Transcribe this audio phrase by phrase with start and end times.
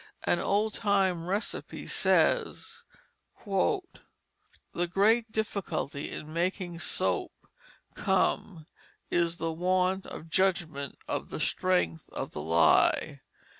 [0.23, 2.85] An old time receipt says:
[3.45, 7.31] "The great Difficulty in making Soap
[7.93, 8.65] come
[9.11, 13.21] is the want of Judgment of the Strength of the Lye.